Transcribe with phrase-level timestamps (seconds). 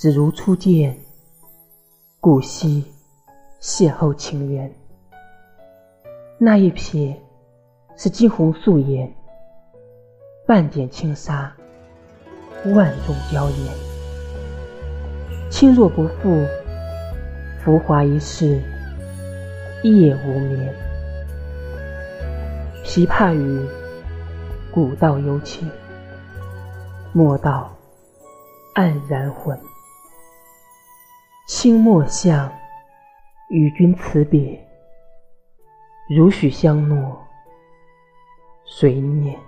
[0.00, 0.96] 只如初见，
[2.20, 2.86] 古稀
[3.60, 4.74] 邂逅情缘。
[6.38, 7.14] 那一瞥
[7.98, 9.14] 是惊鸿素颜，
[10.46, 11.52] 半点轻纱，
[12.74, 13.74] 万种娇艳。
[15.50, 16.46] 轻若不负，
[17.62, 18.58] 浮华一世，
[19.82, 20.74] 夜无眠。
[22.86, 23.68] 琵琶语，
[24.72, 25.70] 古道幽情，
[27.12, 27.70] 莫道
[28.74, 29.54] 黯然魂。
[31.62, 32.50] 清末相，
[33.50, 34.66] 与君辞别。
[36.08, 37.22] 如许相诺，
[38.64, 39.38] 谁念？